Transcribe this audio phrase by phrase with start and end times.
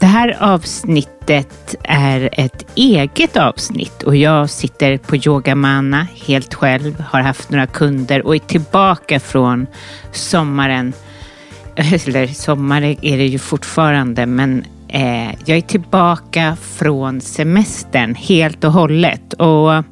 [0.00, 7.20] det här avsnittet är ett eget avsnitt och jag sitter på Yogamana helt själv, har
[7.20, 9.66] haft några kunder och är tillbaka från
[10.12, 10.92] sommaren.
[11.76, 18.72] Eller sommar är det ju fortfarande, men eh, jag är tillbaka från semestern helt och
[18.72, 19.32] hållet.
[19.32, 19.84] Och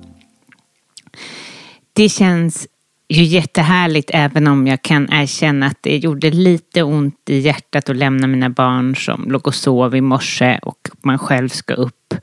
[1.92, 2.66] det känns
[3.09, 7.96] ju jättehärligt även om jag kan erkänna att det gjorde lite ont i hjärtat att
[7.96, 12.15] lämna mina barn som låg och sov i morse och man själv ska upp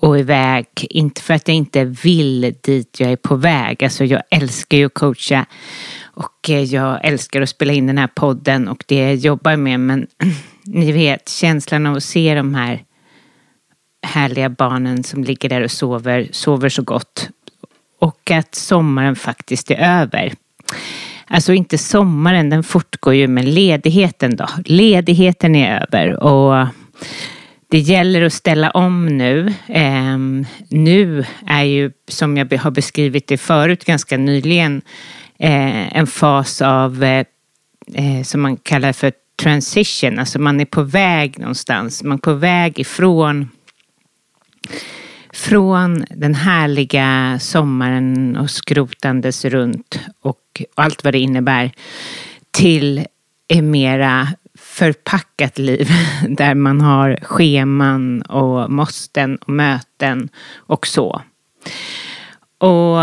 [0.00, 0.66] och iväg.
[0.80, 3.84] Inte för att jag inte vill dit jag är på väg.
[3.84, 5.46] Alltså jag älskar ju att coacha
[6.02, 9.80] och eh, jag älskar att spela in den här podden och det jag jobbar med.
[9.80, 10.06] Men
[10.64, 12.82] ni vet känslan av att se de här
[14.06, 17.28] härliga barnen som ligger där och sover, sover så gott
[18.00, 20.32] och att sommaren faktiskt är över.
[21.26, 24.46] Alltså inte sommaren, den fortgår ju, men ledigheten då?
[24.64, 26.66] Ledigheten är över och
[27.70, 29.54] det gäller att ställa om nu.
[29.68, 30.18] Eh,
[30.68, 34.82] nu är ju, som jag har beskrivit det förut ganska nyligen,
[35.38, 37.24] eh, en fas av, eh,
[37.94, 39.12] eh, som man kallar för
[39.42, 42.02] transition, alltså man är på väg någonstans.
[42.02, 43.48] Man är på väg ifrån
[45.32, 51.72] från den härliga sommaren och skrotandes runt och allt vad det innebär
[52.50, 53.06] till
[53.48, 55.90] ett mera förpackat liv
[56.28, 61.22] där man har scheman och måsten och möten och så.
[62.58, 62.98] Och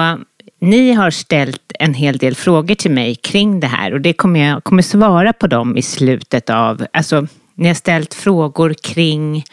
[0.60, 4.40] ni har ställt en hel del frågor till mig kring det här och det kommer
[4.40, 9.44] jag kommer svara på dem i slutet av, alltså ni har ställt frågor kring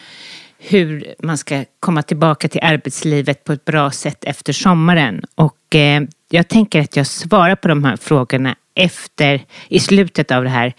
[0.67, 5.23] hur man ska komma tillbaka till arbetslivet på ett bra sätt efter sommaren.
[5.35, 10.43] Och eh, jag tänker att jag svarar på de här frågorna efter, i slutet av
[10.45, 10.75] det här,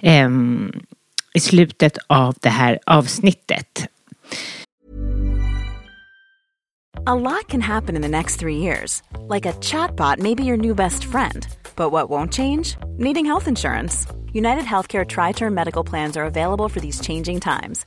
[0.00, 0.28] eh,
[1.34, 3.86] i slutet av det här avsnittet.
[7.06, 9.02] A lot can happen in the next three years.
[9.28, 11.46] Like a chatbot may be your new best friend.
[11.76, 12.76] But what won't change?
[12.98, 14.06] Needing health insurance.
[14.32, 17.86] United Healthcare Tri-Term Medical Plans are available for these changing times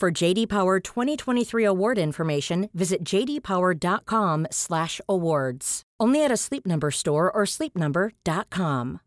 [0.00, 5.82] For JD Power 2023 award information, visit jdpower.com/awards.
[6.02, 8.98] Only at a Sleep Number store or sleepnumber.com.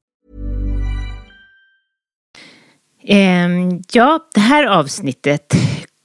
[3.03, 5.53] Um, ehm, ja, det här avsnittet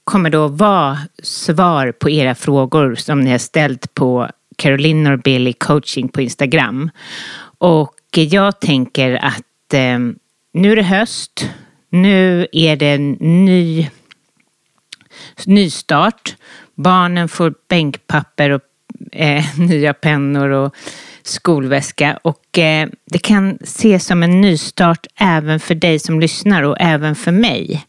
[0.03, 6.09] kommer då vara svar på era frågor som ni har ställt på Caroline Norbeli coaching
[6.09, 6.89] på Instagram.
[7.57, 10.19] Och jag tänker att um,
[10.53, 11.49] nu är det höst.
[11.89, 13.11] Nu är det en
[13.45, 13.89] ny
[15.47, 16.35] nystart.
[16.75, 18.61] Barnen får bänkpapper och
[19.11, 20.75] eh, nya pennor och
[21.23, 26.77] skolväska och eh, det kan ses som en nystart även för dig som lyssnar och
[26.79, 27.85] även för mig.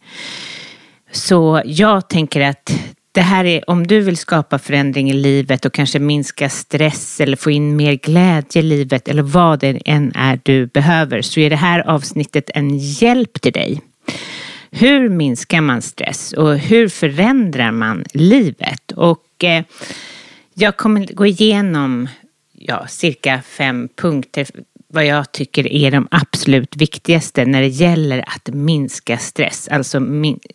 [1.12, 2.72] Så jag tänker att
[3.12, 7.36] det här är om du vill skapa förändring i livet och kanske minska stress eller
[7.36, 11.50] få in mer glädje i livet eller vad det än är du behöver så är
[11.50, 13.80] det här avsnittet en hjälp till dig.
[14.70, 18.92] Hur minskar man stress och hur förändrar man livet?
[18.92, 19.64] Och eh,
[20.54, 22.08] jag kommer gå igenom
[22.52, 24.46] ja, cirka fem punkter
[24.92, 30.00] vad jag tycker är de absolut viktigaste när det gäller att minska stress, alltså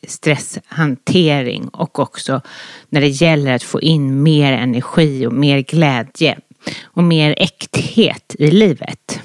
[0.08, 2.42] stresshantering och också
[2.90, 6.38] när det gäller att få in mer energi och mer glädje
[6.84, 9.22] och mer äkthet i livet.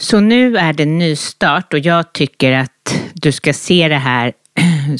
[0.00, 4.32] Så nu är det nystart och jag tycker att du ska se det här.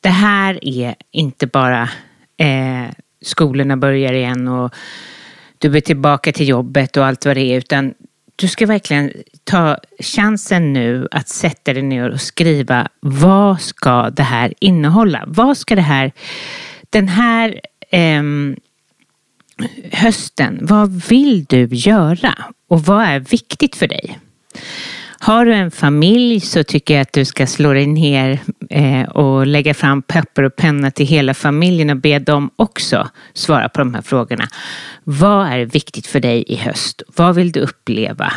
[0.00, 1.82] Det här är inte bara
[2.36, 2.90] eh,
[3.20, 4.74] skolorna börjar igen och
[5.58, 7.94] du är tillbaka till jobbet och allt vad det är, utan
[8.36, 9.12] du ska verkligen
[9.44, 15.24] ta chansen nu att sätta dig ner och skriva vad ska det här innehålla?
[15.26, 16.12] Vad ska det här,
[16.90, 17.60] den här
[17.90, 18.22] eh,
[19.92, 22.34] hösten, vad vill du göra
[22.72, 24.18] och vad är viktigt för dig?
[25.18, 28.40] Har du en familj så tycker jag att du ska slå dig ner
[28.70, 33.68] eh, och lägga fram papper och penna till hela familjen och be dem också svara
[33.68, 34.48] på de här frågorna.
[35.04, 37.02] Vad är viktigt för dig i höst?
[37.16, 38.32] Vad vill du uppleva?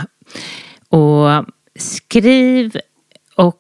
[0.90, 1.46] Och
[1.80, 2.78] skriv
[3.36, 3.60] och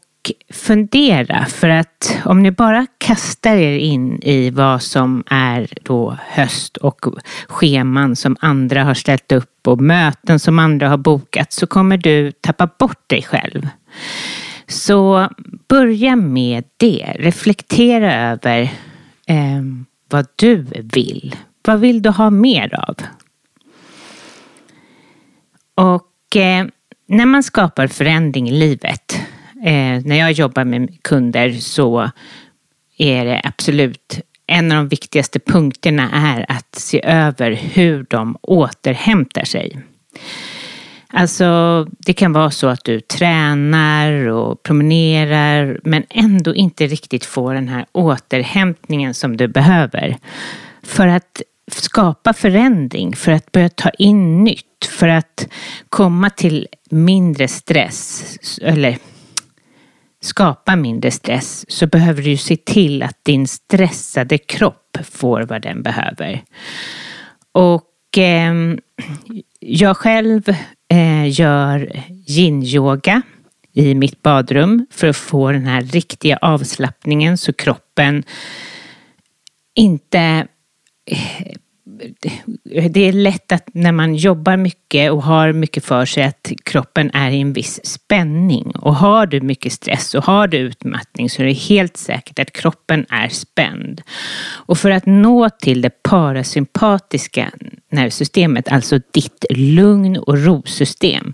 [0.50, 6.77] fundera för att om ni bara kastar er in i vad som är då höst
[6.77, 7.06] och
[7.48, 12.31] scheman som andra har ställt upp och möten som andra har bokat så kommer du
[12.31, 13.68] tappa bort dig själv.
[14.68, 15.30] Så
[15.68, 17.16] börja med det.
[17.19, 18.62] Reflektera över
[19.28, 19.63] eh,
[20.10, 21.36] vad du vill.
[21.66, 22.95] Vad vill du ha mer av?
[25.75, 26.66] Och eh,
[27.07, 29.21] när man skapar förändring i livet
[29.65, 32.09] eh, när jag jobbar med kunder så
[32.97, 39.44] är det absolut en av de viktigaste punkterna är att se över hur de återhämtar
[39.44, 39.81] sig.
[41.07, 47.53] Alltså, det kan vara så att du tränar och promenerar men ändå inte riktigt får
[47.53, 50.18] den här återhämtningen som du behöver.
[50.83, 51.41] För att
[51.71, 55.47] skapa förändring, för att börja ta in nytt, för att
[55.89, 58.97] komma till mindre stress, eller
[60.25, 65.83] skapa mindre stress så behöver du se till att din stressade kropp får vad den
[65.83, 66.44] behöver.
[67.51, 68.54] Och eh,
[69.60, 70.50] jag själv
[70.89, 71.92] eh, gör
[72.27, 73.22] yin-yoga
[73.74, 78.24] i mitt badrum för att få den här riktiga avslappningen så kroppen
[79.75, 80.48] inte
[81.12, 81.56] eh,
[82.89, 87.12] det är lätt att när man jobbar mycket och har mycket för sig att kroppen
[87.13, 88.71] är i en viss spänning.
[88.75, 92.51] Och har du mycket stress och har du utmattning så är det helt säkert att
[92.51, 94.01] kroppen är spänd.
[94.45, 97.51] Och för att nå till det parasympatiska
[97.92, 101.33] nervsystemet, alltså ditt lugn och rosystem,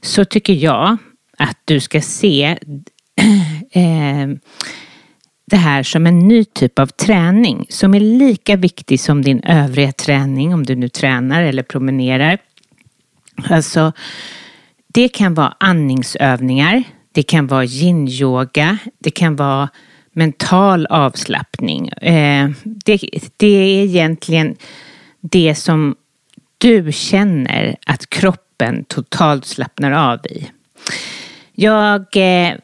[0.00, 0.96] så tycker jag
[1.38, 2.44] att du ska se
[3.72, 4.28] eh,
[5.50, 9.92] det här som en ny typ av träning som är lika viktig som din övriga
[9.92, 12.38] träning om du nu tränar eller promenerar.
[13.48, 13.92] Alltså,
[14.86, 19.68] det kan vara andningsövningar, det kan vara yin-yoga, det kan vara
[20.12, 21.88] mental avslappning.
[21.88, 23.00] Eh, det,
[23.36, 24.56] det är egentligen
[25.20, 25.96] det som
[26.58, 30.50] du känner att kroppen totalt slappnar av i.
[31.52, 32.54] Jag eh,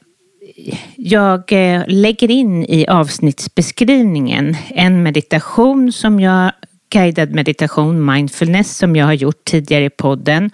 [0.96, 6.52] jag eh, lägger in i avsnittsbeskrivningen en meditation som jag,
[6.92, 10.50] guidad meditation, mindfulness, som jag har gjort tidigare i podden.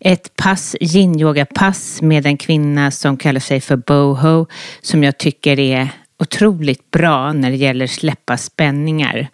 [0.00, 4.46] Ett pass, yin-yoga-pass med en kvinna som kallar sig för Boho,
[4.80, 5.88] som jag tycker är
[6.18, 9.28] otroligt bra när det gäller släppa spänningar.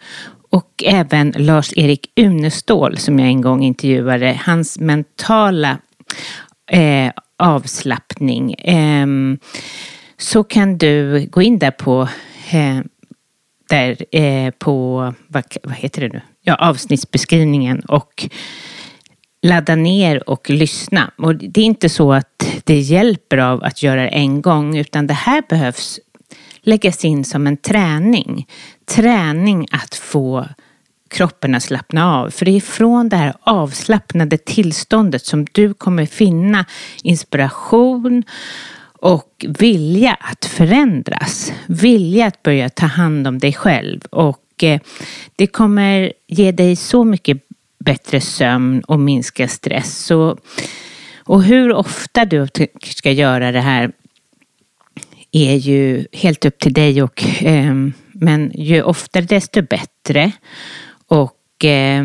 [0.49, 5.77] Och även Lars-Erik Unestål som jag en gång intervjuade, hans mentala
[6.71, 8.53] eh, avslappning.
[8.53, 9.07] Eh,
[10.21, 12.07] så kan du gå in där på,
[12.51, 12.79] eh,
[13.69, 16.21] där, eh, på vad, vad heter det nu?
[16.41, 18.27] Ja, avsnittsbeskrivningen och
[19.41, 21.11] ladda ner och lyssna.
[21.17, 25.07] Och det är inte så att det hjälper av att göra det en gång, utan
[25.07, 25.99] det här behövs
[26.61, 28.47] läggas in som en träning.
[28.85, 30.45] Träning att få
[31.09, 32.29] kroppen att slappna av.
[32.29, 36.65] För det är från det här avslappnade tillståndet som du kommer finna
[37.03, 38.23] inspiration
[39.01, 41.53] och vilja att förändras.
[41.67, 44.01] Vilja att börja ta hand om dig själv.
[44.09, 44.79] Och eh,
[45.35, 47.37] det kommer ge dig så mycket
[47.79, 50.11] bättre sömn och minska stress.
[50.11, 50.39] Och,
[51.23, 52.47] och hur ofta du
[52.81, 53.91] ska göra det här
[55.31, 57.75] är ju helt upp till dig och eh,
[58.11, 60.31] men ju oftare desto bättre.
[61.07, 62.03] Och eh,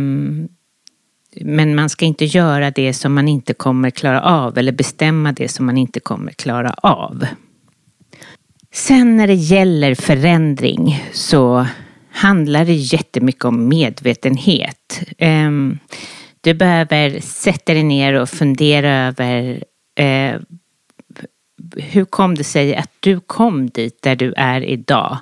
[1.41, 5.49] men man ska inte göra det som man inte kommer klara av eller bestämma det
[5.49, 7.27] som man inte kommer klara av.
[8.73, 11.67] Sen när det gäller förändring så
[12.11, 15.03] handlar det jättemycket om medvetenhet.
[15.19, 15.79] Ehm,
[16.41, 19.65] du behöver sätta dig ner och fundera över
[19.99, 20.41] eh,
[21.77, 25.19] hur kom det sig att du kom dit där du är idag?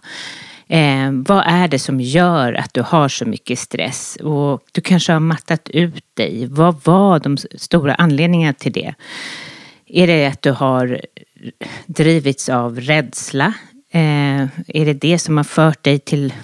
[0.68, 4.16] Eh, vad är det som gör att du har så mycket stress?
[4.16, 6.46] Och du kanske har mattat ut dig.
[6.46, 8.94] Vad var de stora anledningarna till det?
[9.86, 11.00] Är det att du har
[11.86, 13.54] drivits av rädsla?
[13.92, 16.34] Eh, är det det som har fört dig till,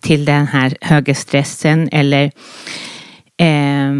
[0.00, 1.88] till den här höga stressen?
[1.92, 2.24] Eller
[3.36, 3.92] eh,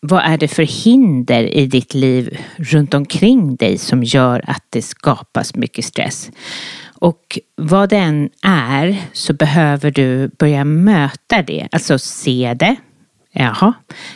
[0.00, 4.82] vad är det för hinder i ditt liv runt omkring dig som gör att det
[4.82, 6.30] skapas mycket stress?
[7.00, 12.76] Och vad det än är så behöver du börja möta det, alltså se det.
[13.32, 13.72] Jaha,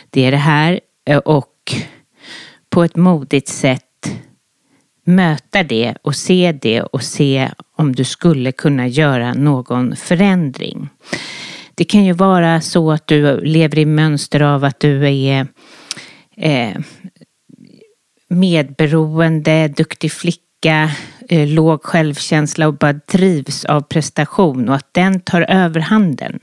[0.09, 1.75] det är det här eh, och
[2.69, 3.83] på ett modigt sätt
[5.03, 10.89] möta det och se det och se om du skulle kunna göra någon förändring.
[11.75, 15.47] Det kan ju vara så att du lever i mönster av att du är
[16.37, 16.77] eh,
[18.29, 20.91] medberoende, duktig flicka,
[21.29, 26.39] eh, låg självkänsla och bara drivs av prestation och att den tar överhanden.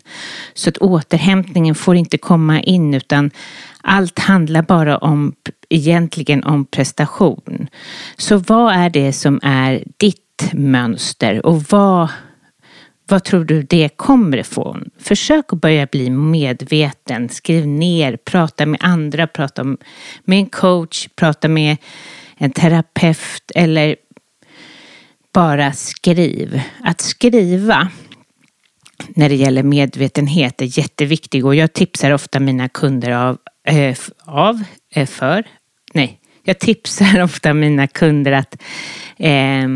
[0.54, 3.30] Så att återhämtningen får inte komma in utan
[3.82, 5.32] allt handlar bara om
[5.68, 7.68] egentligen om prestation.
[8.16, 12.08] Så vad är det som är ditt mönster och vad
[13.11, 14.90] vad tror du det kommer ifrån?
[14.99, 17.28] Försök att börja bli medveten.
[17.28, 19.64] Skriv ner, prata med andra, prata
[20.25, 21.76] med en coach, prata med
[22.37, 23.97] en terapeut eller
[25.35, 26.61] bara skriv.
[26.82, 27.88] Att skriva
[29.08, 34.62] när det gäller medvetenhet är jätteviktigt och jag tipsar ofta mina kunder av, äh, av
[34.94, 35.44] äh, för,
[35.94, 38.62] nej, jag tipsar ofta mina kunder att
[39.16, 39.68] äh,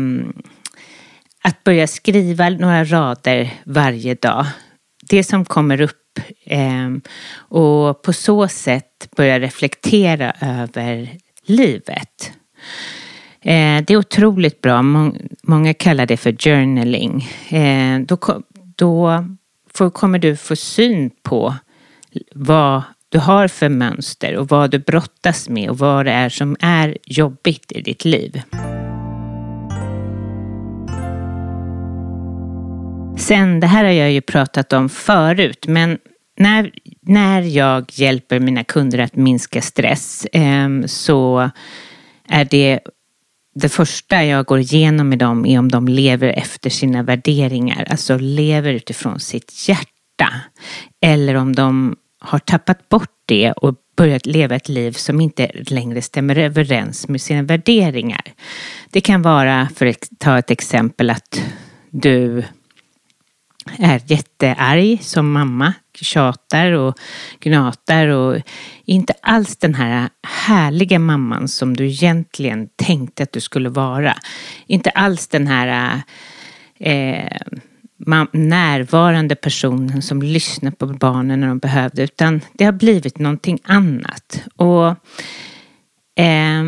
[1.43, 4.45] att börja skriva några rader varje dag.
[5.09, 6.89] Det som kommer upp eh,
[7.35, 12.31] och på så sätt börja reflektera över livet.
[13.45, 14.81] Eh, det är otroligt bra.
[15.43, 17.27] Många kallar det för journaling.
[17.49, 18.17] Eh, då,
[18.75, 19.25] då
[19.73, 21.55] får, kommer du få syn på
[22.35, 26.55] vad du har för mönster och vad du brottas med och vad det är som
[26.59, 28.41] är jobbigt i ditt liv.
[33.17, 35.97] Sen, det här har jag ju pratat om förut, men
[36.37, 36.71] när,
[37.01, 41.49] när jag hjälper mina kunder att minska stress eh, så
[42.29, 42.79] är det
[43.55, 48.17] det första jag går igenom med dem är om de lever efter sina värderingar, alltså
[48.17, 50.33] lever utifrån sitt hjärta.
[51.01, 56.01] Eller om de har tappat bort det och börjat leva ett liv som inte längre
[56.01, 58.33] stämmer överens med sina värderingar.
[58.91, 61.41] Det kan vara, för att ta ett exempel, att
[61.89, 62.43] du
[63.79, 66.99] är jättearg som mamma, tjatar och
[67.39, 68.41] gnatar och
[68.85, 70.09] inte alls den här
[70.47, 74.17] härliga mamman som du egentligen tänkte att du skulle vara.
[74.67, 76.01] Inte alls den här
[76.79, 77.37] eh,
[78.31, 84.43] närvarande personen som lyssnar på barnen när de behövde utan det har blivit någonting annat.
[84.55, 84.87] Och
[86.23, 86.63] eh,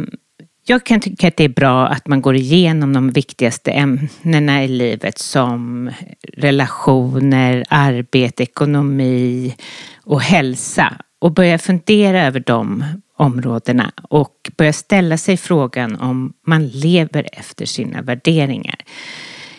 [0.67, 4.67] jag kan tycka att det är bra att man går igenom de viktigaste ämnena i
[4.67, 5.91] livet som
[6.33, 9.55] relationer, arbete, ekonomi
[10.03, 12.83] och hälsa och börja fundera över de
[13.17, 18.79] områdena och börja ställa sig frågan om man lever efter sina värderingar.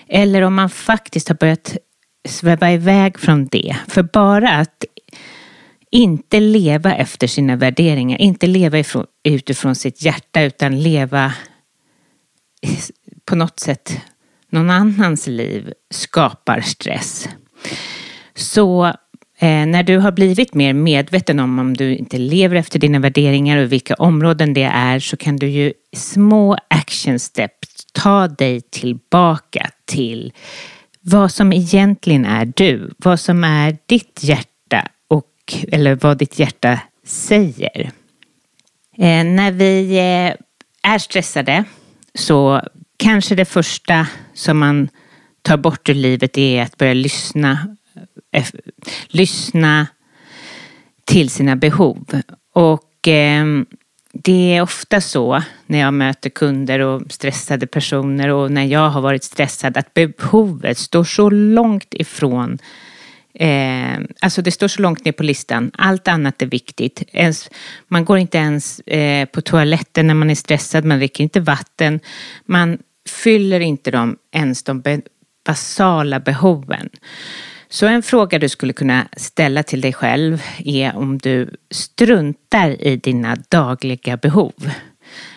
[0.08, 1.76] Eller om man faktiskt har börjat
[2.28, 3.76] sväva iväg från det.
[3.88, 4.84] För bara att
[5.90, 11.32] inte leva efter sina värderingar, inte leva ifrån, utifrån sitt hjärta utan leva
[13.24, 14.00] på något sätt
[14.50, 17.28] någon annans liv skapar stress.
[18.34, 18.86] Så
[19.38, 23.56] eh, när du har blivit mer medveten om om du inte lever efter dina värderingar
[23.56, 29.70] och vilka områden det är så kan du ju små action steps ta dig tillbaka
[29.84, 30.32] till
[31.00, 34.55] vad som egentligen är du, vad som är ditt hjärta
[35.72, 37.90] eller vad ditt hjärta säger.
[38.98, 41.64] Eh, när vi eh, är stressade
[42.14, 42.62] så
[42.96, 44.88] kanske det första som man
[45.42, 47.76] tar bort ur livet är att börja lyssna,
[48.32, 48.46] eh,
[49.08, 49.86] lyssna
[51.04, 52.22] till sina behov.
[52.52, 53.44] Och eh,
[54.12, 59.00] det är ofta så när jag möter kunder och stressade personer och när jag har
[59.00, 62.58] varit stressad att behovet står så långt ifrån
[63.38, 65.70] Eh, alltså det står så långt ner på listan.
[65.78, 67.02] Allt annat är viktigt.
[67.12, 67.50] Ens,
[67.88, 70.84] man går inte ens eh, på toaletten när man är stressad.
[70.84, 72.00] Man dricker inte vatten.
[72.46, 72.78] Man
[73.08, 75.00] fyller inte de, ens de be,
[75.46, 76.88] basala behoven.
[77.68, 82.96] Så en fråga du skulle kunna ställa till dig själv är om du struntar i
[82.96, 84.70] dina dagliga behov.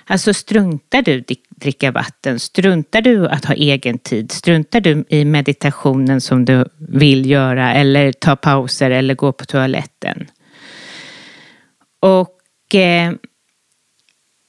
[0.05, 1.23] Alltså struntar du
[1.59, 2.39] dricka vatten?
[2.39, 4.31] Struntar du att ha egen tid?
[4.31, 10.27] Struntar du i meditationen som du vill göra eller ta pauser eller gå på toaletten?
[11.99, 13.11] Och eh,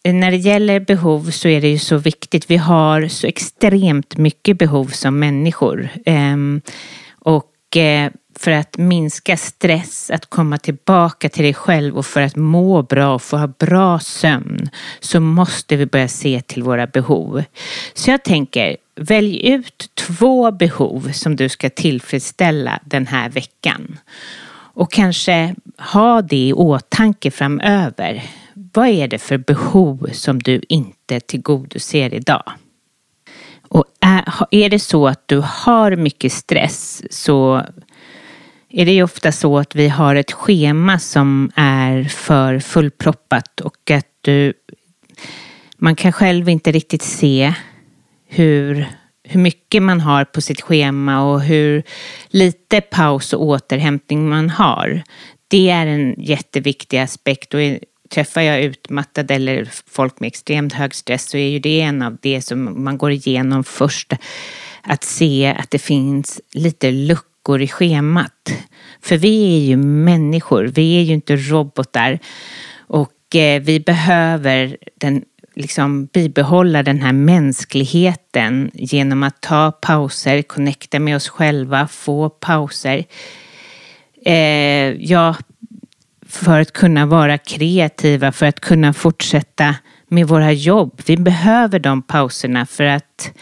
[0.04, 2.50] när det gäller behov så är det ju så viktigt.
[2.50, 5.88] Vi har så extremt mycket behov som människor.
[6.06, 6.36] Eh,
[7.18, 8.10] och eh,
[8.40, 13.14] för att minska stress, att komma tillbaka till dig själv och för att må bra
[13.14, 14.70] och få ha bra sömn
[15.00, 17.44] så måste vi börja se till våra behov.
[17.94, 23.98] Så jag tänker, välj ut två behov som du ska tillfredsställa den här veckan.
[24.74, 25.54] Och kanske
[25.92, 28.22] ha det i åtanke framöver.
[28.54, 32.52] Vad är det för behov som du inte tillgodoser idag?
[33.68, 33.84] Och
[34.50, 37.62] är det så att du har mycket stress så
[38.70, 43.90] är det ju ofta så att vi har ett schema som är för fullproppat och
[43.90, 44.52] att du,
[45.76, 47.54] man kan själv inte riktigt se
[48.28, 48.86] hur,
[49.24, 51.82] hur mycket man har på sitt schema och hur
[52.28, 55.02] lite paus och återhämtning man har.
[55.48, 57.60] Det är en jätteviktig aspekt och
[58.10, 62.16] träffar jag utmattade eller folk med extremt hög stress så är ju det en av
[62.22, 64.12] det som man går igenom först.
[64.82, 68.52] Att se att det finns lite luckor luckor i schemat.
[69.02, 72.18] För vi är ju människor, vi är ju inte robotar.
[72.88, 80.98] Och eh, vi behöver den, liksom, bibehålla den här mänskligheten genom att ta pauser, connecta
[80.98, 83.04] med oss själva, få pauser.
[84.24, 85.36] Eh, ja,
[86.26, 89.74] för att kunna vara kreativa, för att kunna fortsätta
[90.08, 91.00] med våra jobb.
[91.06, 93.32] Vi behöver de pauserna för att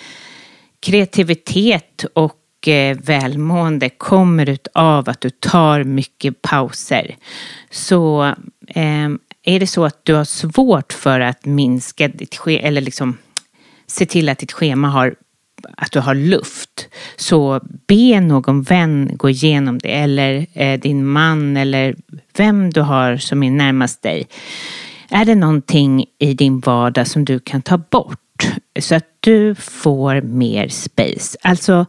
[0.81, 2.35] kreativitet och
[2.69, 7.17] Eh, välmående kommer av att du tar mycket pauser.
[7.71, 8.25] Så
[8.69, 9.09] eh,
[9.43, 13.19] är det så att du har svårt för att minska ditt schema, eller liksom
[13.87, 15.15] se till att ditt schema har
[15.77, 16.89] att du har luft.
[17.17, 21.97] Så be någon vän gå igenom det eller eh, din man eller
[22.37, 24.29] vem du har som är närmast dig.
[25.11, 28.49] Är det någonting i din vardag som du kan ta bort
[28.81, 31.39] så att du får mer space?
[31.43, 31.87] Alltså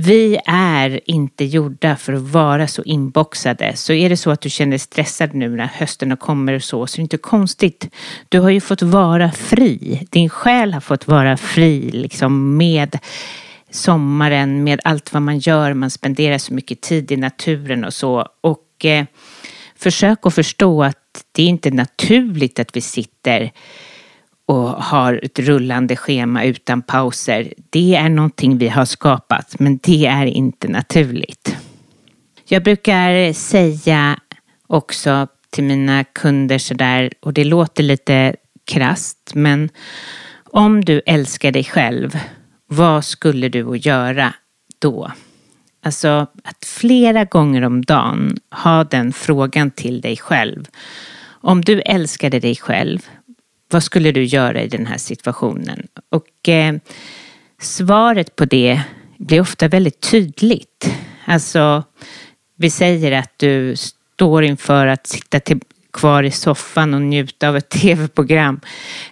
[0.00, 3.76] vi är inte gjorda för att vara så inboxade.
[3.76, 6.86] Så är det så att du känner dig stressad nu när hösten kommer och så,
[6.86, 7.94] så är det inte konstigt.
[8.28, 10.06] Du har ju fått vara fri.
[10.10, 12.98] Din själ har fått vara fri liksom med
[13.70, 15.74] sommaren, med allt vad man gör.
[15.74, 18.26] Man spenderar så mycket tid i naturen och så.
[18.40, 19.04] Och eh,
[19.76, 23.50] försök att förstå att det är inte naturligt att vi sitter
[24.48, 27.52] och har ett rullande schema utan pauser.
[27.70, 31.56] Det är någonting vi har skapat, men det är inte naturligt.
[32.44, 34.20] Jag brukar säga
[34.66, 39.70] också till mina kunder sådär, och det låter lite krast, men
[40.44, 42.18] om du älskar dig själv,
[42.66, 44.34] vad skulle du göra
[44.78, 45.12] då?
[45.82, 50.64] Alltså att flera gånger om dagen ha den frågan till dig själv.
[51.40, 53.08] Om du älskade dig själv,
[53.70, 55.86] vad skulle du göra i den här situationen?
[56.10, 56.74] Och eh,
[57.60, 58.80] svaret på det
[59.18, 60.94] blir ofta väldigt tydligt.
[61.24, 61.84] Alltså,
[62.56, 65.60] vi säger att du står inför att sitta till,
[65.92, 68.60] kvar i soffan och njuta av ett tv-program.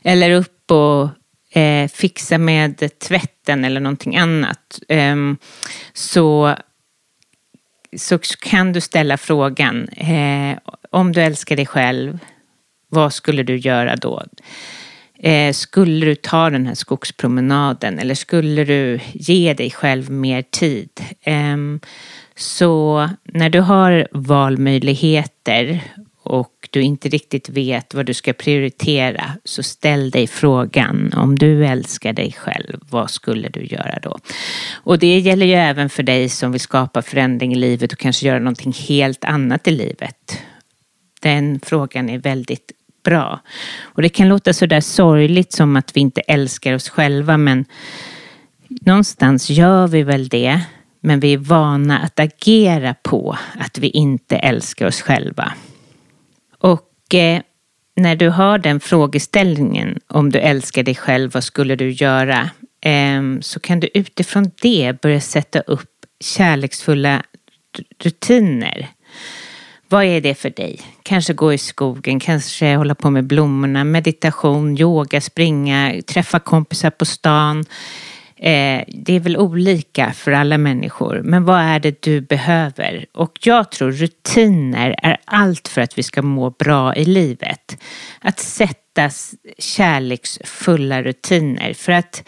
[0.03, 1.11] Eller upp och
[1.59, 4.81] eh, fixa med tvätten eller någonting annat.
[4.89, 5.17] Eh,
[5.93, 6.55] så,
[7.97, 10.59] så kan du ställa frågan, eh,
[10.91, 12.19] om du älskar dig själv,
[12.97, 14.23] vad skulle du göra då?
[15.19, 20.91] Eh, skulle du ta den här skogspromenaden eller skulle du ge dig själv mer tid?
[21.23, 21.57] Eh,
[22.37, 25.81] så när du har valmöjligheter
[26.23, 31.67] och du inte riktigt vet vad du ska prioritera så ställ dig frågan om du
[31.67, 34.19] älskar dig själv, vad skulle du göra då?
[34.75, 38.27] Och det gäller ju även för dig som vill skapa förändring i livet och kanske
[38.27, 40.39] göra någonting helt annat i livet.
[41.21, 42.73] Den frågan är väldigt
[43.07, 43.41] bra.
[43.83, 47.65] Och det kan låta sådär sorgligt som att vi inte älskar oss själva men
[48.69, 50.61] någonstans gör vi väl det.
[51.01, 55.53] Men vi är vana att agera på att vi inte älskar oss själva.
[56.59, 57.41] Och eh,
[57.97, 62.51] när du har den frågeställningen om du älskar dig själv, vad skulle du göra?
[62.81, 65.91] Eh, så kan du utifrån det börja sätta upp
[66.21, 67.23] kärleksfulla
[68.03, 68.89] rutiner.
[69.89, 70.81] Vad är det för dig?
[71.03, 77.05] Kanske gå i skogen, kanske hålla på med blommorna, meditation, yoga, springa, träffa kompisar på
[77.05, 77.65] stan.
[78.37, 83.07] Eh, det är väl olika för alla människor, men vad är det du behöver?
[83.13, 87.83] Och jag tror rutiner är allt för att vi ska må bra i livet.
[88.21, 89.11] Att sätta
[89.59, 92.23] kärleksfulla rutiner, för att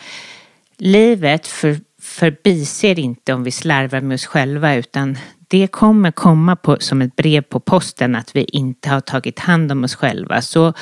[0.77, 6.76] livet för, förbiser inte om vi slarvar med oss själva, utan det kommer komma på,
[6.80, 10.42] som ett brev på posten att vi inte har tagit hand om oss själva.
[10.42, 10.72] Så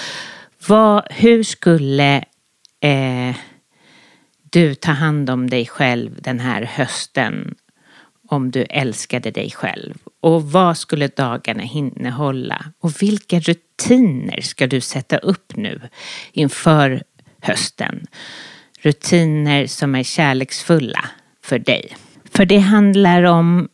[0.66, 2.16] vad, hur skulle
[2.80, 3.36] eh,
[4.50, 7.54] du ta hand om dig själv den här hösten
[8.28, 9.94] om du älskade dig själv?
[10.20, 12.64] Och vad skulle dagarna innehålla?
[12.80, 15.80] Och vilka rutiner ska du sätta upp nu
[16.32, 17.02] inför
[17.40, 18.06] hösten?
[18.80, 21.04] Rutiner som är kärleksfulla
[21.44, 21.96] för dig.
[22.30, 23.68] För det handlar om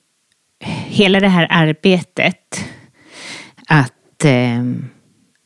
[0.87, 2.65] hela det här arbetet
[3.67, 4.63] att eh,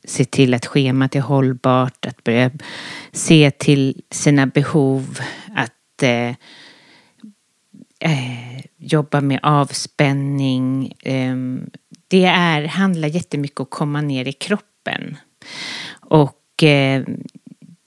[0.04, 2.50] se till att schemat är hållbart, att börja
[3.12, 5.18] se till sina behov,
[5.54, 6.28] att eh,
[8.00, 10.92] eh, jobba med avspänning.
[11.04, 11.70] Ehm,
[12.08, 15.16] det är, handlar jättemycket om att komma ner i kroppen.
[16.00, 17.04] Och eh,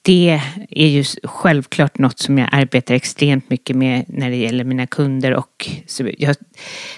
[0.10, 4.88] det är ju självklart något som jag arbetar extremt mycket med när det gäller mina
[4.88, 5.70] kunder och
[6.18, 6.36] jag,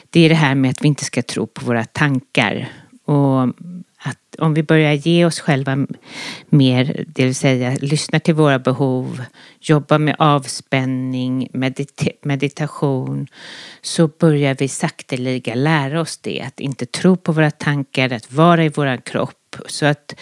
[0.10, 2.69] det är det här med att vi inte ska tro på våra tankar.
[3.06, 3.43] Och
[3.97, 5.88] att om vi börjar ge oss själva
[6.50, 9.21] mer, det vill säga lyssna till våra behov,
[9.60, 13.28] jobba med avspänning, medita meditation,
[13.82, 18.65] så börjar vi sakteliga lära oss det, att inte tro på våra tankar, att vara
[18.65, 19.56] i vår kropp.
[19.65, 20.15] Så att,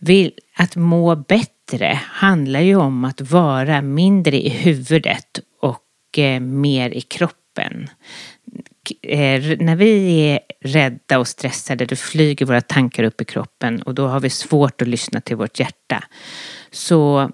[0.00, 6.40] vi, att må bättre bättre handlar ju om att vara mindre i huvudet och eh,
[6.40, 7.88] mer i kroppen.
[9.02, 13.94] Eh, när vi är rädda och stressade då flyger våra tankar upp i kroppen och
[13.94, 16.04] då har vi svårt att lyssna till vårt hjärta.
[16.70, 17.30] Så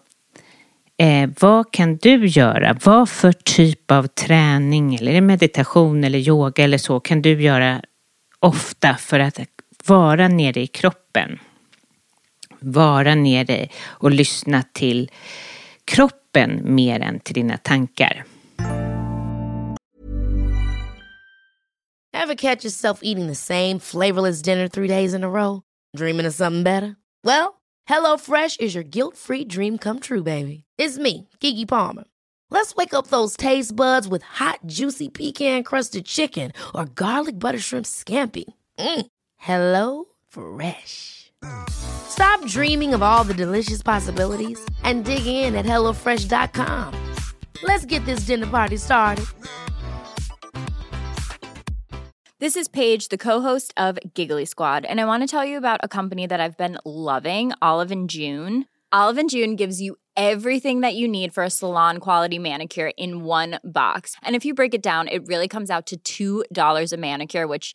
[0.98, 2.78] eh, vad kan du göra?
[2.84, 7.82] Vad för typ av träning eller meditation eller yoga eller så kan du göra
[8.38, 9.40] ofta för att
[9.86, 11.38] vara nere i kroppen?
[12.60, 15.10] Vara nere och lyssna till
[15.84, 18.24] kroppen mer än till dina tankar.
[22.12, 25.62] Have catch yourself eating the same flavorless dinner three days in a row?
[25.96, 26.96] Dreaming of something better?
[27.24, 30.64] Well, hello fresh is your guilt free dream come true baby.
[30.78, 32.04] It's me, Gigi Palmer.
[32.50, 37.58] Let's wake up those taste buds with hot juicy pecan crusted chicken or garlic butter
[37.58, 38.44] shrimp scampi.
[38.78, 39.06] Mm.
[39.38, 41.19] Hello Fresh.
[42.10, 46.94] Stop dreaming of all the delicious possibilities and dig in at HelloFresh.com.
[47.62, 49.24] Let's get this dinner party started.
[52.38, 55.80] This is Paige, the co-host of Giggly Squad, and I want to tell you about
[55.82, 58.64] a company that I've been loving, Olive and June.
[58.92, 63.24] Olive and June gives you everything that you need for a salon quality manicure in
[63.24, 64.16] one box.
[64.22, 67.74] And if you break it down, it really comes out to $2 a manicure, which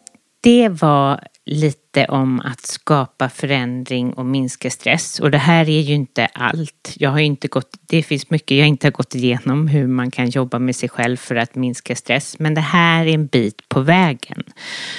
[0.41, 5.19] Det var lite om att skapa förändring och minska stress.
[5.19, 6.93] Och det här är ju inte allt.
[6.95, 10.29] Jag har inte gått, det finns mycket jag inte har gått igenom hur man kan
[10.29, 12.39] jobba med sig själv för att minska stress.
[12.39, 14.43] Men det här är en bit på vägen.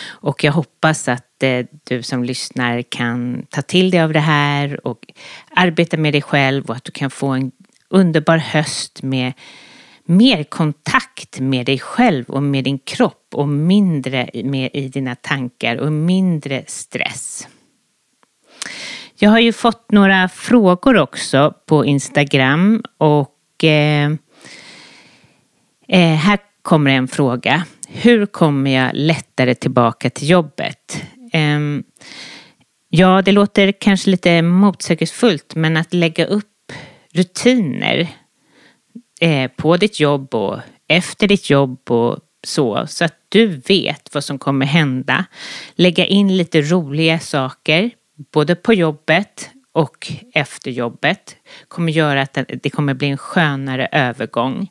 [0.09, 4.87] Och jag hoppas att eh, du som lyssnar kan ta till dig av det här
[4.87, 4.99] och
[5.57, 7.53] arbeta med dig själv och att du kan få en
[7.89, 9.33] underbar höst med
[10.05, 15.77] mer kontakt med dig själv och med din kropp och mindre med i dina tankar
[15.77, 17.49] och mindre stress.
[19.19, 24.11] Jag har ju fått några frågor också på Instagram och eh,
[25.89, 27.65] eh här kommer en fråga.
[27.89, 31.03] Hur kommer jag lättare tillbaka till jobbet?
[31.33, 31.61] Eh,
[32.89, 36.73] ja, det låter kanske lite motsägelsefullt men att lägga upp
[37.13, 38.09] rutiner
[39.23, 40.59] eh, på ditt jobb och
[40.89, 45.25] efter ditt jobb och så, så att du vet vad som kommer hända.
[45.75, 47.91] Lägga in lite roliga saker,
[48.33, 51.37] både på jobbet och efter jobbet,
[51.69, 54.69] kommer göra att det kommer bli en skönare övergång.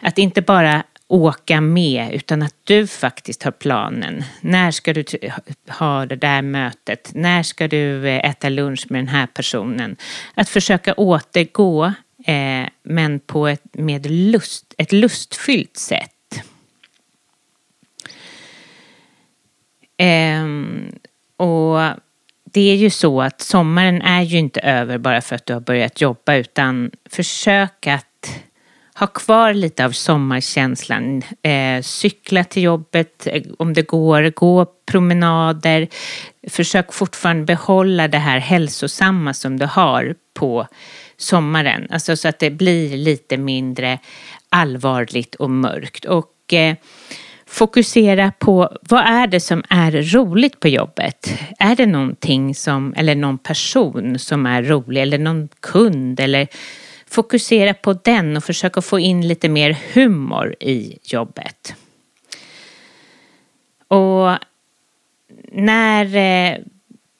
[0.00, 4.24] Att inte bara åka med utan att du faktiskt har planen.
[4.40, 5.04] När ska du
[5.68, 7.10] ha det där mötet?
[7.14, 9.96] När ska du eh, äta lunch med den här personen?
[10.34, 11.92] Att försöka återgå
[12.26, 16.42] eh, men på ett, med lust, ett lustfyllt sätt.
[19.96, 20.46] Eh,
[21.36, 21.80] och
[22.44, 25.60] det är ju så att sommaren är ju inte över bara för att du har
[25.60, 28.06] börjat jobba utan försök att
[28.94, 31.22] ha kvar lite av sommarkänslan.
[31.42, 35.88] Eh, cykla till jobbet eh, om det går, gå promenader.
[36.48, 40.66] Försök fortfarande behålla det här hälsosamma som du har på
[41.16, 41.86] sommaren.
[41.90, 43.98] Alltså så att det blir lite mindre
[44.48, 46.04] allvarligt och mörkt.
[46.04, 46.76] Och eh,
[47.46, 51.38] fokusera på vad är det som är roligt på jobbet?
[51.58, 56.48] Är det någonting som, eller någon person som är rolig eller någon kund eller
[57.12, 61.74] fokusera på den och försöka få in lite mer humor i jobbet.
[63.88, 64.38] Och
[65.52, 66.58] när eh,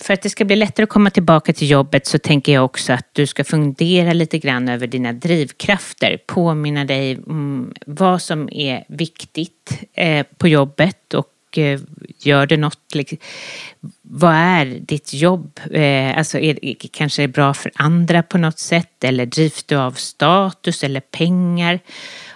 [0.02, 2.92] för att det ska bli lättare att komma tillbaka till jobbet så tänker jag också
[2.92, 6.18] att du ska fundera lite grann över dina drivkrafter.
[6.26, 11.80] Påminna dig om vad som är viktigt eh, på jobbet och eh,
[12.18, 12.78] gör det något.
[14.02, 15.60] Vad är ditt jobb?
[15.70, 19.76] Eh, alltså är det kanske är bra för andra på något sätt eller drivs du
[19.76, 21.80] av status eller pengar?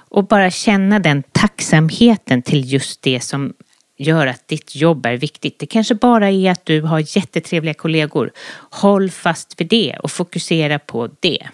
[0.09, 3.55] Och bara känna den tacksamheten till just det som
[3.96, 5.59] gör att ditt jobb är viktigt.
[5.59, 8.30] Det kanske bara är att du har jättetrevliga kollegor.
[8.70, 11.46] Håll fast vid det och fokusera på det.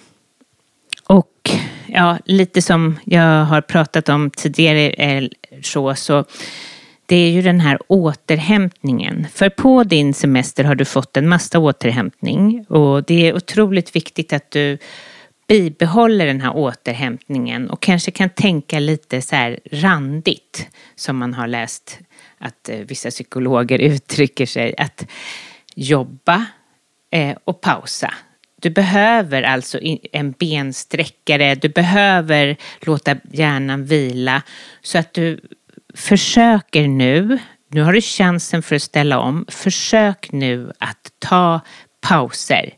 [1.04, 1.50] Och
[1.86, 5.28] ja, lite som jag har pratat om tidigare eh,
[5.62, 6.24] så, så
[7.06, 9.26] det är ju den här återhämtningen.
[9.32, 14.32] För på din semester har du fått en massa återhämtning och det är otroligt viktigt
[14.32, 14.78] att du
[15.48, 21.46] bibehåller den här återhämtningen och kanske kan tänka lite så här randigt som man har
[21.46, 21.98] läst
[22.42, 24.74] att eh, vissa psykologer uttrycker sig.
[24.78, 25.06] Att
[25.74, 26.46] jobba
[27.10, 28.14] eh, och pausa.
[28.60, 29.78] Du behöver alltså
[30.12, 34.42] en bensträckare, du behöver låta hjärnan vila
[34.82, 35.40] så att du
[35.94, 41.60] försöker nu, nu har du chansen för att ställa om, försök nu att ta
[42.00, 42.74] pauser.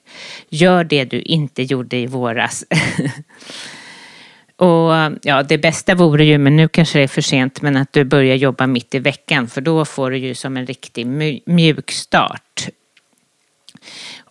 [0.49, 2.65] Gör det du inte gjorde i våras.
[4.57, 7.93] Och ja, det bästa vore ju, men nu kanske det är för sent, men att
[7.93, 11.07] du börjar jobba mitt i veckan för då får du ju som en riktig
[11.47, 12.69] mjuk start.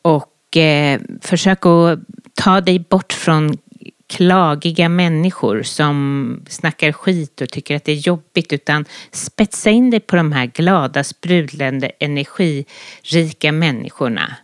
[0.02, 2.00] Och eh, försök att
[2.34, 3.58] ta dig bort från
[4.08, 10.00] klagiga människor som snackar skit och tycker att det är jobbigt utan spetsa in dig
[10.00, 14.36] på de här glada, sprudlande, energirika människorna.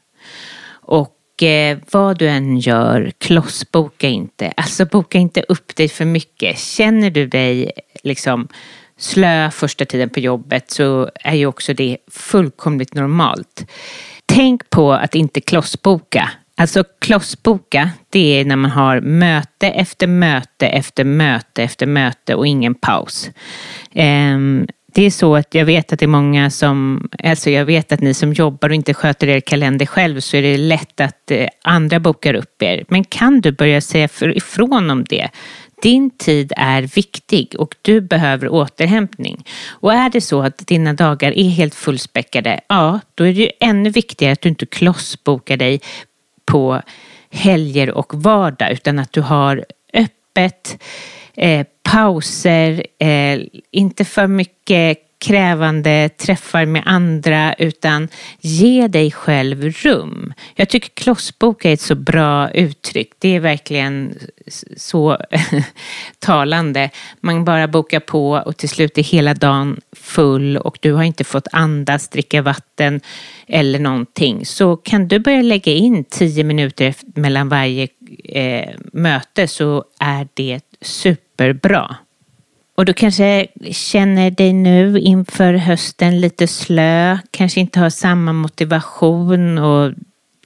[0.69, 4.53] Och eh, vad du än gör, klossboka inte.
[4.57, 6.59] Alltså boka inte upp dig för mycket.
[6.59, 7.71] Känner du dig
[8.03, 8.47] liksom
[8.97, 13.65] slö första tiden på jobbet så är ju också det fullkomligt normalt.
[14.25, 16.29] Tänk på att inte klossboka.
[16.57, 22.47] Alltså klossboka, det är när man har möte efter möte efter möte efter möte och
[22.47, 23.29] ingen paus.
[23.95, 27.91] Um, det är så att jag vet att det är många som, alltså jag vet
[27.91, 31.31] att ni som jobbar och inte sköter er kalender själv så är det lätt att
[31.31, 32.85] eh, andra bokar upp er.
[32.87, 35.29] Men kan du börja säga ifrån om det?
[35.81, 39.45] Din tid är viktig och du behöver återhämtning.
[39.69, 43.49] Och är det så att dina dagar är helt fullspäckade, ja, då är det ju
[43.59, 45.81] ännu viktigare att du inte klossbokar dig
[46.45, 46.81] på
[47.31, 50.83] helger och vardag utan att du har öppet,
[51.39, 53.39] eh, pauser, eh,
[53.71, 58.07] inte för mycket krävande träffar med andra utan
[58.39, 60.33] ge dig själv rum.
[60.55, 63.11] Jag tycker klossbok är ett så bra uttryck.
[63.19, 64.17] Det är verkligen
[64.77, 65.17] så
[66.19, 66.89] talande.
[67.19, 71.23] Man bara bokar på och till slut är hela dagen full och du har inte
[71.23, 73.01] fått andas, dricka vatten
[73.47, 74.45] eller någonting.
[74.45, 77.87] Så kan du börja lägga in tio minuter mellan varje
[78.23, 81.95] eh, möte så är det super superbra.
[82.75, 89.57] Och du kanske känner dig nu inför hösten lite slö, kanske inte har samma motivation
[89.57, 89.93] och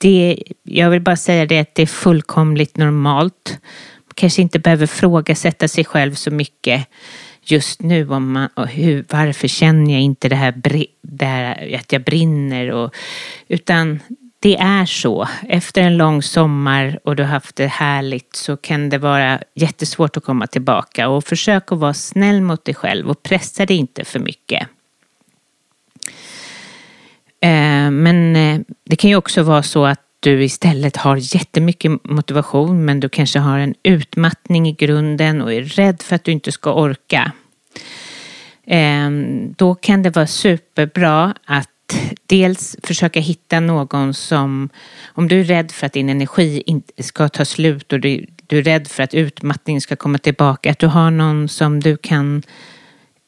[0.02, 3.60] det, jag vill bara säga det att det är fullkomligt normalt.
[4.06, 6.88] Man Kanske inte behöver frågasätta sig själv så mycket
[7.46, 10.54] just nu om man, hur, varför känner jag inte det här,
[11.02, 12.96] det här att jag brinner och,
[13.48, 14.00] utan
[14.44, 15.28] det är så.
[15.50, 20.18] Efter en lång sommar och du har haft det härligt så kan det vara jättesvårt
[20.18, 21.10] att komma tillbaka.
[21.10, 24.68] Och försök att vara snäll mot dig själv och pressa dig inte för mycket.
[27.42, 32.86] Eh, men eh, det kan ju också vara så att du istället har jättemycket motivation
[32.86, 36.52] men du kanske har en utmattning i grunden och är rädd för att du inte
[36.52, 37.32] ska orka.
[38.68, 39.10] Eh,
[39.56, 41.73] då kan det vara superbra att
[42.26, 44.70] dels försöka hitta någon som,
[45.06, 48.58] om du är rädd för att din energi inte ska ta slut och du, du
[48.58, 52.44] är rädd för att utmattningen ska komma tillbaka, att du har någon som du kan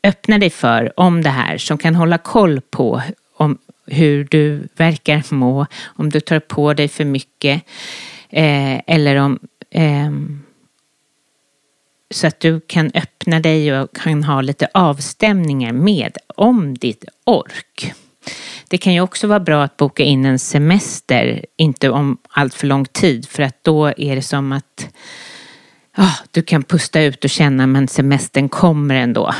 [0.03, 3.01] öppna dig för om det här, som kan hålla koll på
[3.37, 7.63] om hur du verkar må, om du tar på dig för mycket
[8.29, 9.39] eh, eller om
[9.71, 10.11] eh,
[12.09, 17.93] så att du kan öppna dig och kan ha lite avstämningar med om ditt ork.
[18.67, 22.67] Det kan ju också vara bra att boka in en semester, inte om allt för
[22.67, 24.87] lång tid, för att då är det som att
[25.97, 29.33] oh, du kan pusta ut och känna men semestern kommer ändå.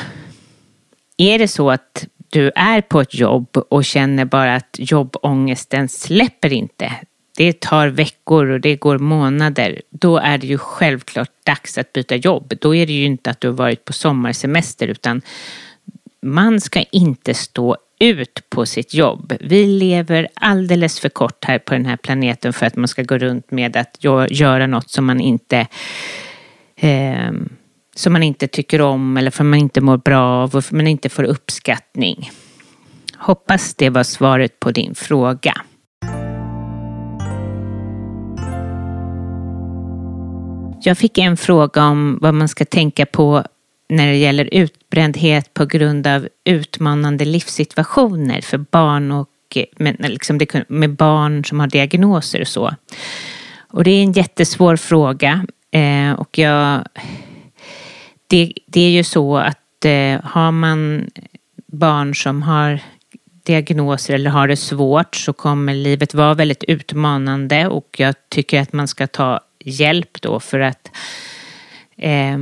[1.17, 6.53] Är det så att du är på ett jobb och känner bara att jobbångesten släpper
[6.53, 6.93] inte,
[7.37, 12.15] det tar veckor och det går månader, då är det ju självklart dags att byta
[12.15, 12.53] jobb.
[12.61, 15.21] Då är det ju inte att du har varit på sommarsemester utan
[16.21, 19.33] man ska inte stå ut på sitt jobb.
[19.39, 23.17] Vi lever alldeles för kort här på den här planeten för att man ska gå
[23.17, 23.97] runt med att
[24.29, 25.67] göra något som man inte
[26.75, 27.31] eh,
[27.95, 30.87] som man inte tycker om eller för man inte mår bra av och för man
[30.87, 32.31] inte får uppskattning.
[33.17, 35.53] Hoppas det var svaret på din fråga.
[40.81, 43.43] Jag fick en fråga om vad man ska tänka på
[43.89, 50.37] när det gäller utbrändhet på grund av utmanande livssituationer för barn och eh, med, liksom
[50.37, 52.75] det, med barn som har diagnoser och så.
[53.75, 56.87] Och det är en jättesvår fråga eh, och jag,
[58.27, 61.09] det, det, är ju så att eh, har man
[61.67, 62.79] barn som har
[63.43, 68.73] diagnoser eller har det svårt så kommer livet vara väldigt utmanande och jag tycker att
[68.73, 70.91] man ska ta hjälp då för att
[71.97, 72.37] eh,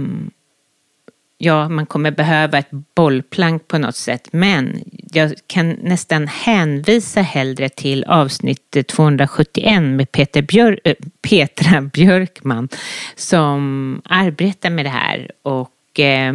[1.44, 4.28] ja, man kommer behöva ett bollplank på något sätt.
[4.32, 11.82] Men jag kan nästan hänvisa hellre till avsnitt 271 med Peter Björ äh, eh, Petra
[11.82, 12.70] Björkman
[13.16, 16.34] som arbetar med det här och eh,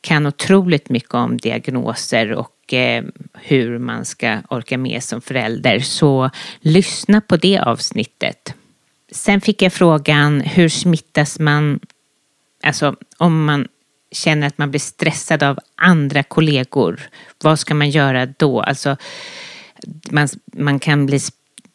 [0.00, 5.80] kan otroligt mycket om diagnoser och eh, hur man ska orka med som förälder.
[5.80, 8.54] Så lyssna på det avsnittet.
[9.12, 11.80] Sen fick jag frågan hur smittas man,
[12.62, 13.68] alltså om man
[14.12, 17.00] känner att man blir stressad av andra kollegor,
[17.42, 18.60] vad ska man göra då?
[18.60, 18.96] Alltså,
[20.10, 21.20] man, man kan bli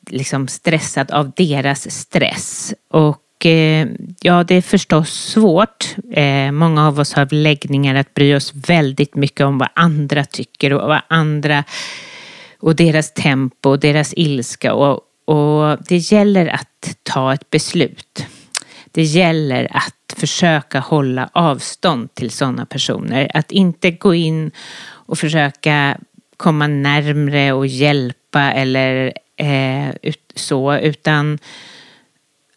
[0.10, 2.74] liksom stressad av deras stress.
[2.90, 3.88] Och eh,
[4.22, 5.96] ja, det är förstås svårt.
[6.14, 10.74] Eh, många av oss har läggningar att bry oss väldigt mycket om vad andra tycker
[10.74, 11.64] och vad andra
[12.60, 18.26] och deras tempo och deras ilska och, och det gäller att ta ett beslut.
[18.94, 23.32] Det gäller att försöka hålla avstånd till sådana personer.
[23.34, 24.52] Att inte gå in
[24.86, 25.98] och försöka
[26.38, 31.40] komma närmre och hjälpa eller eh, ut, så, utan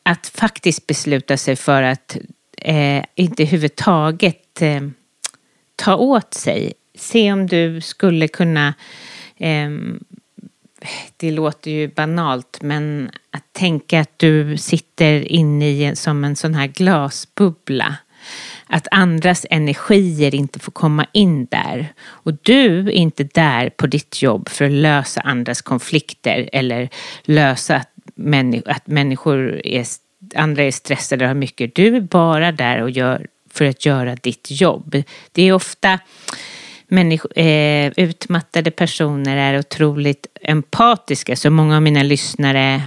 [0.02, 2.16] att faktiskt besluta sig för att
[2.58, 4.80] eh, inte överhuvudtaget eh,
[5.76, 6.72] ta åt sig.
[6.98, 8.74] Se om du skulle kunna
[9.36, 9.70] eh,
[11.16, 16.54] det låter ju banalt, men att tänka att du sitter inne i som en sån
[16.54, 17.96] här glasbubbla.
[18.66, 21.92] Att andras energier inte får komma in där.
[22.06, 26.88] Och du är inte där på ditt jobb för att lösa andras konflikter eller
[27.22, 29.86] lösa att, människ att människor är,
[30.34, 31.74] andra är stressade och har mycket.
[31.74, 35.02] Du är bara där och gör, för att göra ditt jobb.
[35.32, 35.98] Det är ofta
[36.88, 41.36] människor, eh, utmattade personer är otroligt empatiska.
[41.36, 42.82] Så många av mina lyssnare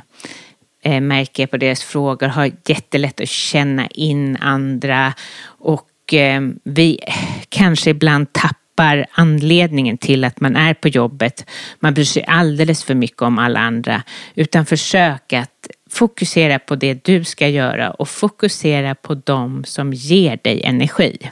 [0.83, 6.99] eh, märker jag på deras frågor har jättelätt att känna in andra och eh, vi
[7.49, 11.45] kanske ibland tappar anledningen till att man är på jobbet.
[11.79, 14.03] Man bryr sig alldeles för mycket om alla andra
[14.35, 20.39] utan försök att fokusera på det du ska göra och fokusera på dem som ger
[20.43, 21.29] dig energi.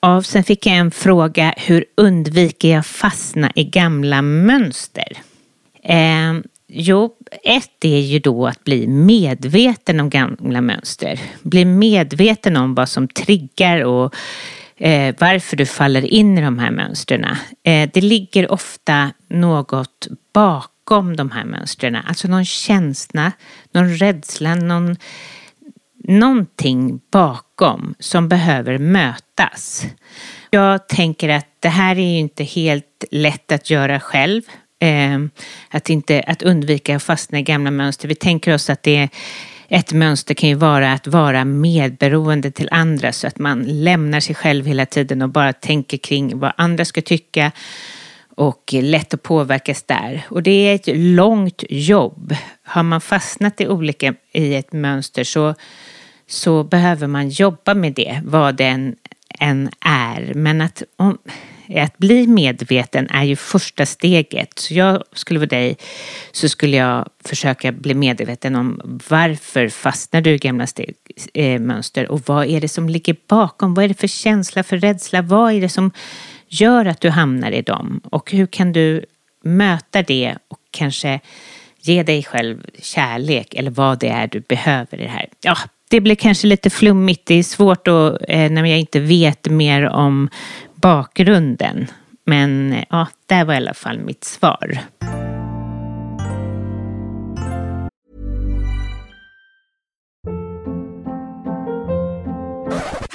[0.00, 5.12] Och sen fick jag en fråga, hur undviker jag fastna i gamla mönster?
[5.82, 6.34] Eh,
[6.68, 11.20] jo, ett är ju då att bli medveten om gamla mönster.
[11.42, 14.14] Bli medveten om vad som triggar och
[14.76, 17.24] eh, varför du faller in i de här mönstren.
[17.62, 21.96] Eh, det ligger ofta något bakom de här mönstren.
[21.96, 23.32] Alltså någon känsla,
[23.72, 24.96] någon rädsla, någon,
[26.08, 29.86] någonting bakom som behöver mötas.
[30.50, 34.42] Jag tänker att det här är ju inte helt lätt att göra själv.
[34.80, 35.30] Ehm,
[35.70, 38.08] att, inte, att undvika att fastna i gamla mönster.
[38.08, 39.08] Vi tänker oss att det är
[39.68, 44.34] ett mönster kan ju vara att vara medberoende till andra så att man lämnar sig
[44.34, 47.52] själv hela tiden och bara tänker kring vad andra ska tycka
[48.38, 50.26] och lätt att påverkas där.
[50.28, 52.34] Och det är ett långt jobb.
[52.64, 55.54] Har man fastnat i olika i ett mönster så,
[56.28, 58.96] så behöver man jobba med det, vad den
[59.40, 60.34] än är.
[60.34, 61.18] Men att om,
[61.76, 64.58] att bli medveten är ju första steget.
[64.58, 65.76] Så jag skulle vara dig
[66.32, 70.94] så skulle jag försöka bli medveten om varför fastnar du i gamla steg,
[71.34, 73.74] eh, mönster och vad är det som ligger bakom?
[73.74, 75.22] Vad är det för känsla, för rädsla?
[75.22, 75.90] Vad är det som
[76.48, 78.00] gör att du hamnar i dem?
[78.04, 79.04] Och hur kan du
[79.42, 81.20] möta det och kanske
[81.80, 85.28] ge dig själv kärlek eller vad det är du behöver i det här.
[85.40, 85.56] Ja,
[85.90, 87.26] det blir kanske lite flummigt.
[87.26, 90.28] Det är svårt då, eh, när jag inte vet mer om
[90.74, 91.86] bakgrunden.
[92.26, 94.78] Men eh, ja, det var i alla fall mitt svar.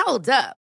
[0.06, 0.63] Hold up.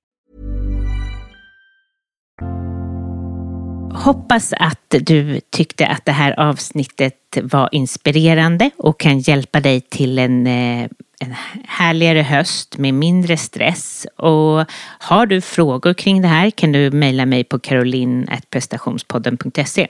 [3.93, 10.19] Hoppas att du tyckte att det här avsnittet var inspirerande och kan hjälpa dig till
[10.19, 10.89] en eh,
[11.21, 11.35] en
[11.67, 14.07] härligare höst med mindre stress.
[14.17, 14.65] Och
[14.99, 19.87] har du frågor kring det här kan du mejla mig på caroline.prestationspodden.se.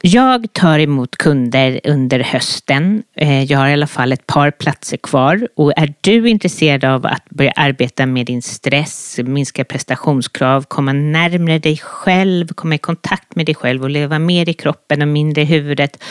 [0.00, 3.02] Jag tar emot kunder under hösten.
[3.16, 7.06] Eh, jag har i alla fall ett par platser kvar och är du intresserad av
[7.06, 13.36] att börja arbeta med din stress, minska prestationskrav, komma närmare dig själv, komma i kontakt
[13.36, 16.02] med dig själv och leva mer i kroppen och mindre i huvudet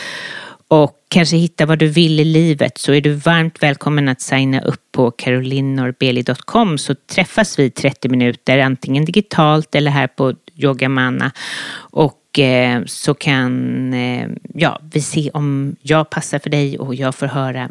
[0.68, 4.60] och kanske hitta vad du vill i livet så är du varmt välkommen att signa
[4.60, 11.32] upp på carolinorbeli.com så träffas vi 30 minuter antingen digitalt eller här på Yogamana
[11.74, 17.14] och eh, så kan eh, ja, vi se om jag passar för dig och jag
[17.14, 17.70] får höra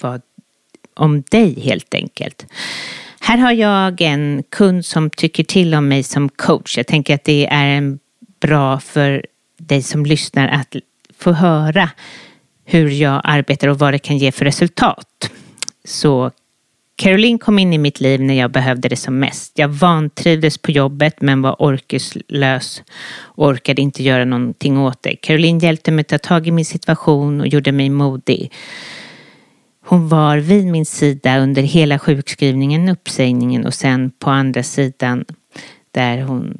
[0.00, 0.22] vad,
[0.94, 2.46] om dig helt enkelt.
[3.20, 6.76] Här har jag en kund som tycker till om mig som coach.
[6.76, 7.98] Jag tänker att det är
[8.40, 9.26] bra för
[9.58, 10.76] dig som lyssnar att
[11.18, 11.90] få höra
[12.64, 15.30] hur jag arbetar och vad det kan ge för resultat.
[15.84, 16.30] Så
[16.96, 19.58] Caroline kom in i mitt liv när jag behövde det som mest.
[19.58, 22.82] Jag vantrivdes på jobbet men var orkeslös
[23.18, 25.16] och orkade inte göra någonting åt det.
[25.16, 28.52] Caroline hjälpte mig att ta tag i min situation och gjorde mig modig.
[29.86, 35.24] Hon var vid min sida under hela sjukskrivningen, uppsägningen och sen på andra sidan
[35.90, 36.58] där hon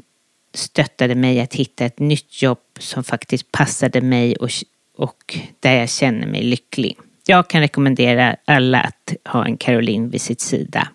[0.57, 4.51] stöttade mig att hitta ett nytt jobb som faktiskt passade mig och,
[4.97, 6.99] och där jag känner mig lycklig.
[7.27, 10.89] Jag kan rekommendera alla att ha en Caroline vid sitt sida.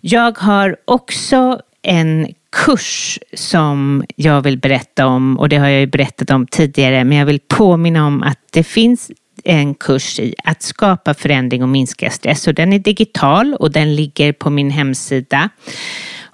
[0.00, 5.86] Jag har också en kurs som jag vill berätta om och det har jag ju
[5.86, 9.10] berättat om tidigare men jag vill påminna om att det finns
[9.44, 13.96] en kurs i att skapa förändring och minska stress och den är digital och den
[13.96, 15.48] ligger på min hemsida.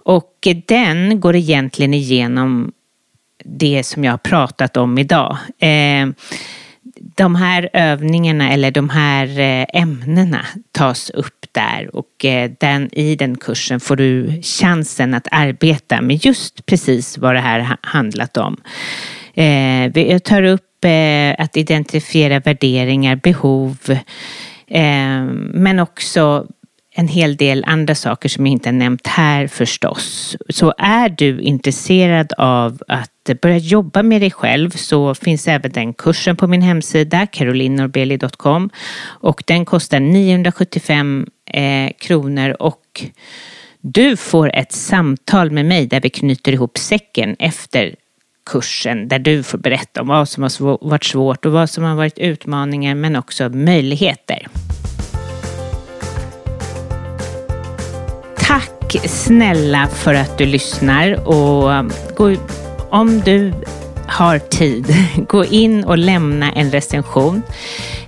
[0.05, 2.73] Och den går egentligen igenom
[3.45, 5.37] det som jag har pratat om idag.
[5.59, 6.09] Eh,
[7.17, 13.17] de här övningarna eller de här eh, ämnena tas upp där och eh, den, i
[13.17, 18.57] den kursen får du chansen att arbeta med just precis vad det här handlat om.
[19.95, 20.85] Jag tar upp
[21.39, 23.77] att identifiera värderingar, behov,
[25.53, 26.47] men också
[26.97, 30.37] en hel del andra saker som jag inte har nämnt här förstås.
[30.49, 35.95] Så är du intresserad av att börja jobba med dig själv så finns även den
[35.95, 38.71] kursen på min hemsida carolinorbeli.com
[39.05, 43.05] och den kostar 975 eh, kronor och
[43.81, 47.95] du får ett samtal med mig där vi knyter ihop säcken efter
[48.51, 51.95] kursen där du får berätta om vad som har varit svårt och vad som har
[51.95, 54.49] varit utmaningar men också möjligheter.
[58.47, 62.37] Tack snälla för att du lyssnar och gå,
[62.91, 63.53] om du
[64.07, 64.97] har tid,
[65.29, 67.43] gå in och lämna en recension.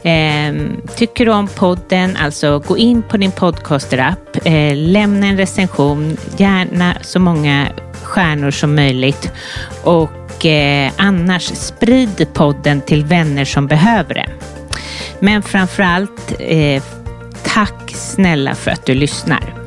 [0.03, 6.17] Ehm, tycker du om podden, alltså gå in på din podcaster-app, eh, lämna en recension,
[6.37, 7.67] gärna så många
[8.03, 9.33] stjärnor som möjligt
[9.85, 14.29] och eh, annars sprid podden till vänner som behöver det.
[15.21, 16.83] Men framför allt, eh,
[17.45, 19.66] tack snälla för att du lyssnar.